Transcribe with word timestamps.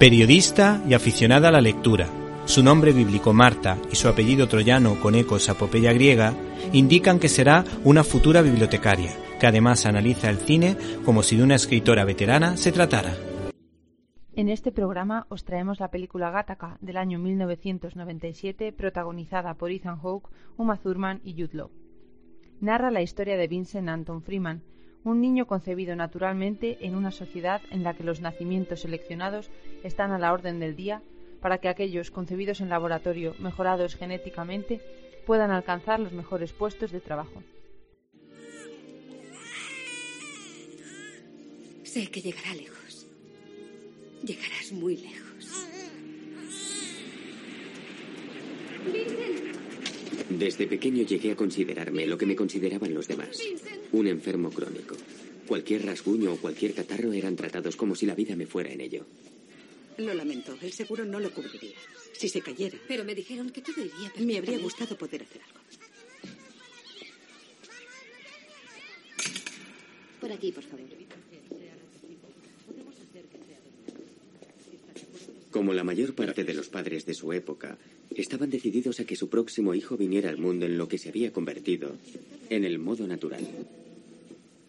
Periodista 0.00 0.82
y 0.88 0.94
aficionada 0.94 1.48
a 1.48 1.52
la 1.52 1.60
lectura, 1.60 2.06
su 2.46 2.62
nombre 2.62 2.94
bíblico 2.94 3.34
Marta 3.34 3.76
y 3.92 3.96
su 3.96 4.08
apellido 4.08 4.48
troyano 4.48 4.98
con 4.98 5.14
ecos 5.14 5.50
a 5.50 5.52
apopeya 5.52 5.92
griega 5.92 6.32
indican 6.72 7.18
que 7.18 7.28
será 7.28 7.66
una 7.84 8.02
futura 8.02 8.40
bibliotecaria, 8.40 9.12
que 9.38 9.46
además 9.46 9.84
analiza 9.84 10.30
el 10.30 10.38
cine 10.38 10.78
como 11.04 11.22
si 11.22 11.36
de 11.36 11.42
una 11.42 11.56
escritora 11.56 12.06
veterana 12.06 12.56
se 12.56 12.72
tratara. 12.72 13.12
En 14.32 14.48
este 14.48 14.72
programa 14.72 15.26
os 15.28 15.44
traemos 15.44 15.80
la 15.80 15.90
película 15.90 16.30
Gattaca 16.30 16.78
del 16.80 16.96
año 16.96 17.18
1997 17.18 18.72
protagonizada 18.72 19.52
por 19.52 19.70
Ethan 19.70 19.98
Hawke, 19.98 20.30
Uma 20.56 20.78
Thurman 20.78 21.20
y 21.24 21.34
Jude 21.34 21.58
Law. 21.58 21.70
Narra 22.62 22.90
la 22.90 23.02
historia 23.02 23.36
de 23.36 23.48
Vincent 23.48 23.90
Anton 23.90 24.22
Freeman, 24.22 24.62
un 25.04 25.20
niño 25.20 25.46
concebido 25.46 25.96
naturalmente 25.96 26.78
en 26.80 26.94
una 26.94 27.10
sociedad 27.10 27.62
en 27.70 27.82
la 27.82 27.94
que 27.94 28.04
los 28.04 28.20
nacimientos 28.20 28.80
seleccionados 28.80 29.50
están 29.82 30.12
a 30.12 30.18
la 30.18 30.32
orden 30.32 30.60
del 30.60 30.76
día 30.76 31.02
para 31.40 31.58
que 31.58 31.68
aquellos 31.68 32.10
concebidos 32.10 32.60
en 32.60 32.68
laboratorio 32.68 33.34
mejorados 33.38 33.96
genéticamente 33.96 34.80
puedan 35.26 35.50
alcanzar 35.50 36.00
los 36.00 36.12
mejores 36.12 36.52
puestos 36.52 36.92
de 36.92 37.00
trabajo. 37.00 37.42
Sé 41.84 42.08
que 42.08 42.20
llegará 42.20 42.54
lejos. 42.54 43.06
Llegarás 44.22 44.72
muy 44.72 44.96
lejos. 44.96 45.29
Desde 50.40 50.66
pequeño 50.66 51.04
llegué 51.04 51.32
a 51.32 51.36
considerarme 51.36 52.06
lo 52.06 52.16
que 52.16 52.24
me 52.24 52.34
consideraban 52.34 52.94
los 52.94 53.06
demás. 53.06 53.38
Un 53.92 54.06
enfermo 54.06 54.48
crónico. 54.50 54.96
Cualquier 55.46 55.84
rasguño 55.84 56.32
o 56.32 56.36
cualquier 56.38 56.72
catarro 56.72 57.12
eran 57.12 57.36
tratados 57.36 57.76
como 57.76 57.94
si 57.94 58.06
la 58.06 58.14
vida 58.14 58.34
me 58.36 58.46
fuera 58.46 58.72
en 58.72 58.80
ello. 58.80 59.04
Lo 59.98 60.14
lamento, 60.14 60.56
el 60.62 60.72
seguro 60.72 61.04
no 61.04 61.20
lo 61.20 61.30
cubriría. 61.30 61.76
Si 62.14 62.30
se 62.30 62.40
cayera. 62.40 62.78
Pero 62.88 63.04
me 63.04 63.14
dijeron 63.14 63.50
que 63.50 63.60
todo 63.60 63.84
iría 63.84 64.10
Me 64.24 64.38
habría 64.38 64.58
gustado 64.58 64.96
poder 64.96 65.24
hacer 65.24 65.42
algo. 65.42 65.60
Por 70.22 70.32
aquí, 70.32 70.52
por 70.52 70.64
favor. 70.64 70.86
Como 75.50 75.74
la 75.74 75.84
mayor 75.84 76.14
parte 76.14 76.44
de 76.44 76.54
los 76.54 76.70
padres 76.70 77.04
de 77.04 77.12
su 77.12 77.30
época, 77.34 77.76
estaban 78.20 78.50
decididos 78.50 79.00
a 79.00 79.04
que 79.04 79.16
su 79.16 79.28
próximo 79.28 79.74
hijo 79.74 79.96
viniera 79.96 80.30
al 80.30 80.38
mundo 80.38 80.66
en 80.66 80.78
lo 80.78 80.88
que 80.88 80.98
se 80.98 81.08
había 81.08 81.32
convertido 81.32 81.96
en 82.48 82.64
el 82.64 82.78
modo 82.78 83.06
natural. 83.06 83.46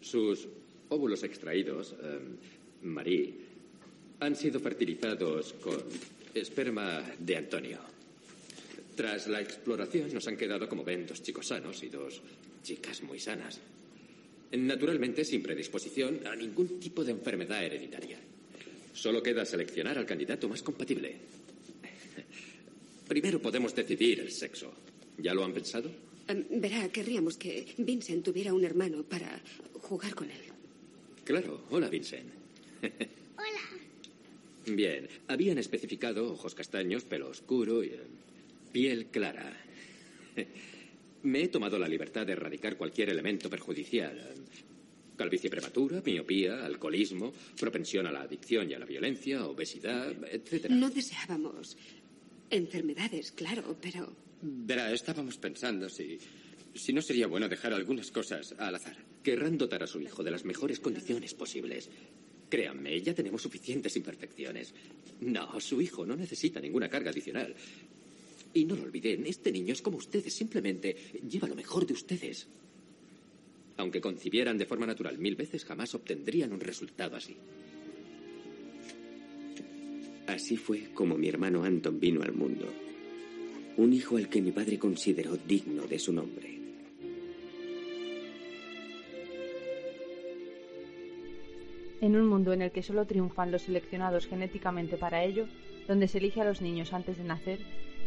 Sus 0.00 0.48
óvulos 0.88 1.22
extraídos, 1.22 1.94
eh, 2.02 2.18
Marie, 2.82 3.34
han 4.20 4.36
sido 4.36 4.60
fertilizados 4.60 5.54
con 5.54 5.76
esperma 6.34 7.02
de 7.18 7.36
Antonio. 7.36 7.78
Tras 8.94 9.28
la 9.28 9.40
exploración 9.40 10.12
nos 10.12 10.26
han 10.28 10.36
quedado, 10.36 10.68
como 10.68 10.84
ven, 10.84 11.06
dos 11.06 11.22
chicos 11.22 11.46
sanos 11.46 11.82
y 11.82 11.88
dos 11.88 12.20
chicas 12.62 13.02
muy 13.02 13.18
sanas. 13.18 13.58
Naturalmente 14.52 15.24
sin 15.24 15.42
predisposición 15.42 16.26
a 16.26 16.34
ningún 16.36 16.80
tipo 16.80 17.04
de 17.04 17.12
enfermedad 17.12 17.64
hereditaria. 17.64 18.18
Solo 18.92 19.22
queda 19.22 19.44
seleccionar 19.44 19.96
al 19.96 20.06
candidato 20.06 20.48
más 20.48 20.62
compatible. 20.62 21.16
Primero 23.10 23.42
podemos 23.42 23.74
decidir 23.74 24.20
el 24.20 24.30
sexo. 24.30 24.72
¿Ya 25.18 25.34
lo 25.34 25.42
han 25.42 25.52
pensado? 25.52 25.90
Em, 26.28 26.46
verá, 26.62 26.86
querríamos 26.92 27.36
que 27.36 27.66
Vincent 27.78 28.24
tuviera 28.24 28.54
un 28.54 28.62
hermano 28.62 29.02
para 29.02 29.42
jugar 29.82 30.14
con 30.14 30.30
él. 30.30 30.42
Claro. 31.24 31.64
Hola, 31.70 31.88
Vincent. 31.88 32.30
Hola. 33.36 33.64
Bien. 34.64 35.08
Habían 35.26 35.58
especificado 35.58 36.32
ojos 36.34 36.54
castaños, 36.54 37.02
pelo 37.02 37.30
oscuro 37.30 37.82
y 37.82 37.88
eh, 37.88 37.98
piel 38.70 39.06
clara. 39.06 39.58
Me 41.24 41.42
he 41.42 41.48
tomado 41.48 41.80
la 41.80 41.88
libertad 41.88 42.24
de 42.24 42.34
erradicar 42.34 42.76
cualquier 42.76 43.08
elemento 43.08 43.50
perjudicial. 43.50 44.36
Calvicie 45.16 45.50
prematura, 45.50 46.00
miopía, 46.06 46.64
alcoholismo, 46.64 47.34
propensión 47.58 48.06
a 48.06 48.12
la 48.12 48.22
adicción 48.22 48.70
y 48.70 48.74
a 48.74 48.78
la 48.78 48.86
violencia, 48.86 49.44
obesidad, 49.46 50.14
etc. 50.32 50.70
No 50.70 50.88
deseábamos 50.88 51.76
enfermedades, 52.50 53.32
claro, 53.32 53.76
pero... 53.80 54.12
Verá, 54.42 54.92
estábamos 54.92 55.36
pensando 55.36 55.88
si, 55.88 56.18
si 56.74 56.92
no 56.92 57.02
sería 57.02 57.26
bueno 57.26 57.48
dejar 57.48 57.72
algunas 57.72 58.10
cosas 58.10 58.54
al 58.58 58.74
azar. 58.74 58.96
Querrán 59.22 59.58
dotar 59.58 59.82
a 59.82 59.86
su 59.86 60.00
hijo 60.00 60.22
de 60.22 60.30
las 60.30 60.44
mejores 60.44 60.80
condiciones 60.80 61.34
posibles. 61.34 61.88
Créanme, 62.48 63.00
ya 63.00 63.14
tenemos 63.14 63.42
suficientes 63.42 63.96
imperfecciones. 63.96 64.74
No, 65.20 65.60
su 65.60 65.80
hijo 65.80 66.06
no 66.06 66.16
necesita 66.16 66.60
ninguna 66.60 66.88
carga 66.88 67.10
adicional. 67.10 67.54
Y 68.52 68.64
no 68.64 68.74
lo 68.74 68.82
olviden, 68.82 69.26
este 69.26 69.52
niño 69.52 69.72
es 69.72 69.82
como 69.82 69.98
ustedes, 69.98 70.32
simplemente 70.32 70.96
lleva 71.28 71.46
lo 71.46 71.54
mejor 71.54 71.86
de 71.86 71.92
ustedes. 71.92 72.48
Aunque 73.76 74.00
concibieran 74.00 74.58
de 74.58 74.66
forma 74.66 74.86
natural 74.86 75.18
mil 75.18 75.36
veces, 75.36 75.64
jamás 75.64 75.94
obtendrían 75.94 76.52
un 76.52 76.60
resultado 76.60 77.16
así. 77.16 77.36
Así 80.30 80.56
fue 80.56 80.84
como 80.94 81.16
mi 81.16 81.28
hermano 81.28 81.64
Anton 81.64 81.98
vino 81.98 82.22
al 82.22 82.32
mundo. 82.32 82.66
Un 83.76 83.92
hijo 83.92 84.16
al 84.16 84.28
que 84.28 84.40
mi 84.40 84.52
padre 84.52 84.78
consideró 84.78 85.36
digno 85.36 85.88
de 85.88 85.98
su 85.98 86.12
nombre. 86.12 86.56
En 92.00 92.16
un 92.16 92.28
mundo 92.28 92.52
en 92.52 92.62
el 92.62 92.70
que 92.70 92.84
solo 92.84 93.06
triunfan 93.06 93.50
los 93.50 93.62
seleccionados 93.62 94.28
genéticamente 94.28 94.96
para 94.96 95.24
ello, 95.24 95.46
donde 95.88 96.06
se 96.06 96.18
elige 96.18 96.40
a 96.40 96.44
los 96.44 96.62
niños 96.62 96.92
antes 96.92 97.18
de 97.18 97.24
nacer, 97.24 97.58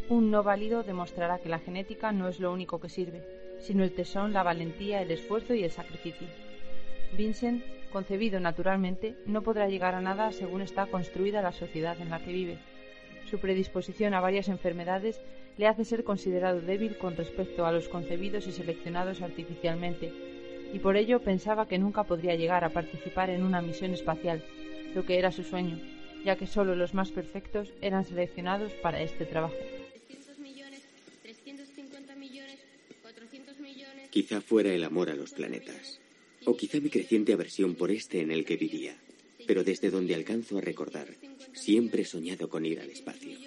un 0.07 0.31
no 0.31 0.43
válido 0.43 0.83
demostrará 0.83 1.39
que 1.39 1.49
la 1.49 1.59
genética 1.59 2.13
no 2.13 2.29
es 2.29 2.39
lo 2.39 2.53
único 2.53 2.79
que 2.79 2.87
sirve, 2.87 3.21
sino 3.59 3.83
el 3.83 3.91
tesón, 3.91 4.31
la 4.31 4.43
valentía, 4.43 5.01
el 5.01 5.11
esfuerzo 5.11 5.53
y 5.53 5.63
el 5.63 5.71
sacrificio. 5.71 6.27
Vincent, 7.17 7.63
concebido 7.93 8.41
naturalmente, 8.41 9.15
no 9.25 9.43
podrá 9.43 9.69
llegar 9.69 9.95
a 9.95 10.01
nada 10.01 10.33
según 10.33 10.61
está 10.61 10.87
construida 10.87 11.41
la 11.41 11.53
sociedad 11.53 11.95
en 12.01 12.09
la 12.09 12.19
que 12.19 12.33
vive. 12.33 12.57
Su 13.29 13.39
predisposición 13.39 14.13
a 14.13 14.19
varias 14.19 14.49
enfermedades 14.49 15.21
le 15.57 15.67
hace 15.67 15.85
ser 15.85 16.03
considerado 16.03 16.59
débil 16.59 16.97
con 16.97 17.15
respecto 17.15 17.65
a 17.65 17.71
los 17.71 17.87
concebidos 17.87 18.47
y 18.47 18.51
seleccionados 18.51 19.21
artificialmente, 19.21 20.11
y 20.73 20.79
por 20.79 20.97
ello 20.97 21.21
pensaba 21.21 21.67
que 21.67 21.77
nunca 21.77 22.03
podría 22.03 22.35
llegar 22.35 22.63
a 22.63 22.69
participar 22.69 23.29
en 23.29 23.43
una 23.43 23.61
misión 23.61 23.93
espacial, 23.93 24.43
lo 24.95 25.05
que 25.05 25.19
era 25.19 25.31
su 25.31 25.43
sueño, 25.43 25.79
ya 26.25 26.35
que 26.35 26.47
solo 26.47 26.75
los 26.75 26.95
más 26.95 27.11
perfectos 27.11 27.71
eran 27.81 28.03
seleccionados 28.03 28.73
para 28.73 29.01
este 29.01 29.25
trabajo. 29.25 29.55
Quizá 34.09 34.41
fuera 34.41 34.71
el 34.71 34.83
amor 34.83 35.09
a 35.09 35.15
los 35.15 35.31
planetas, 35.31 35.99
o 36.45 36.55
quizá 36.57 36.79
mi 36.79 36.89
creciente 36.89 37.33
aversión 37.33 37.75
por 37.75 37.91
este 37.91 38.21
en 38.21 38.31
el 38.31 38.45
que 38.45 38.57
vivía, 38.57 38.97
pero 39.47 39.63
desde 39.63 39.89
donde 39.89 40.15
alcanzo 40.15 40.57
a 40.57 40.61
recordar, 40.61 41.15
siempre 41.53 42.03
he 42.03 42.05
soñado 42.05 42.49
con 42.49 42.65
ir 42.65 42.79
al 42.79 42.89
espacio. 42.89 43.37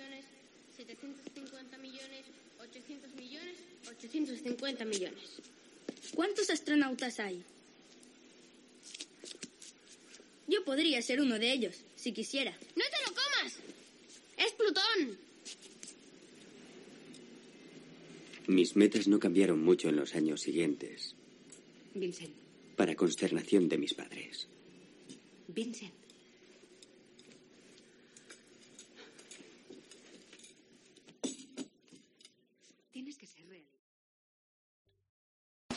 750 0.77 1.79
millones, 1.79 2.25
800 2.61 3.15
millones, 3.15 3.57
850 3.89 4.85
millones. 4.85 5.25
¿Cuántos 6.15 6.51
astronautas 6.51 7.21
hay? 7.21 7.43
Yo 10.49 10.65
podría 10.65 11.03
ser 11.03 11.21
uno 11.21 11.39
de 11.39 11.53
ellos, 11.53 11.75
si 11.97 12.13
quisiera. 12.13 12.53
¡No 12.77 12.85
te 12.85 13.11
lo 13.11 13.15
comas! 13.15 13.59
¡Es 14.39 14.53
Plutón! 14.53 15.19
Mis 18.47 18.77
metas 18.77 19.09
no 19.09 19.19
cambiaron 19.19 19.63
mucho 19.65 19.89
en 19.89 19.97
los 19.97 20.15
años 20.15 20.41
siguientes, 20.41 21.17
Vincent. 21.95 22.46
Para 22.77 22.95
consternación 22.95 23.69
de 23.69 23.79
mis 23.79 23.95
padres. 23.95 24.49
Vincent. 25.49 25.95
Tienes 32.93 33.17
que 33.19 33.27
ser 33.27 33.47
real. 33.49 33.65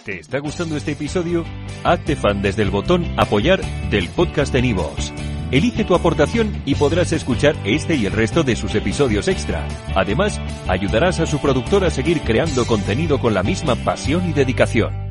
¿Te 0.06 0.20
está 0.20 0.40
gustando 0.40 0.76
este 0.78 0.92
episodio? 0.92 1.46
Hazte 1.84 2.16
fan 2.16 2.42
desde 2.42 2.64
el 2.64 2.70
botón 2.70 3.06
Apoyar 3.18 3.62
del 3.90 4.10
podcast 4.10 4.54
de 4.54 4.62
Nivos. 4.62 5.14
Elige 5.52 5.84
tu 5.84 5.96
aportación 5.96 6.62
y 6.66 6.76
podrás 6.76 7.12
escuchar 7.12 7.56
este 7.66 7.96
y 7.96 8.06
el 8.06 8.12
resto 8.14 8.44
de 8.44 8.56
sus 8.56 8.76
episodios 8.76 9.28
extra. 9.28 9.68
Además, 9.96 10.40
ayudarás 10.68 11.20
a 11.20 11.26
su 11.26 11.40
productor 11.40 11.84
a 11.86 11.90
seguir 11.90 12.22
creando 12.22 12.68
contenido 12.68 13.20
con 13.20 13.34
la 13.34 13.42
misma 13.42 13.76
pasión 13.76 14.30
y 14.30 14.34
dedicación. 14.34 15.09